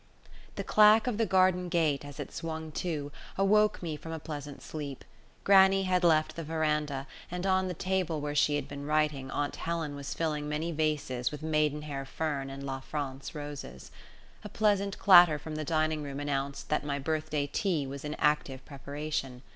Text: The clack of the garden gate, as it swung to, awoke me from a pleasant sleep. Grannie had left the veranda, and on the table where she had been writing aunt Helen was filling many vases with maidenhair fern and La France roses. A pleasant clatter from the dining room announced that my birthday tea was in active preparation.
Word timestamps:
The 0.55 0.63
clack 0.63 1.05
of 1.05 1.19
the 1.19 1.27
garden 1.27 1.69
gate, 1.69 2.03
as 2.03 2.19
it 2.19 2.31
swung 2.33 2.71
to, 2.71 3.11
awoke 3.37 3.83
me 3.83 3.95
from 3.95 4.11
a 4.11 4.17
pleasant 4.17 4.63
sleep. 4.63 5.05
Grannie 5.43 5.83
had 5.83 6.03
left 6.03 6.35
the 6.35 6.43
veranda, 6.43 7.05
and 7.29 7.45
on 7.45 7.67
the 7.67 7.75
table 7.75 8.19
where 8.19 8.33
she 8.33 8.55
had 8.55 8.67
been 8.67 8.87
writing 8.87 9.29
aunt 9.29 9.57
Helen 9.57 9.95
was 9.95 10.15
filling 10.15 10.49
many 10.49 10.71
vases 10.71 11.29
with 11.29 11.43
maidenhair 11.43 12.03
fern 12.05 12.49
and 12.49 12.63
La 12.65 12.79
France 12.79 13.35
roses. 13.35 13.91
A 14.43 14.49
pleasant 14.49 14.97
clatter 14.97 15.37
from 15.37 15.53
the 15.53 15.63
dining 15.63 16.01
room 16.01 16.19
announced 16.19 16.69
that 16.69 16.83
my 16.83 16.97
birthday 16.97 17.45
tea 17.45 17.85
was 17.85 18.03
in 18.03 18.15
active 18.15 18.65
preparation. 18.65 19.43